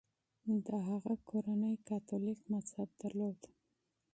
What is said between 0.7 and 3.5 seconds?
هغه کورنۍ کاتولیک مذهب درلود.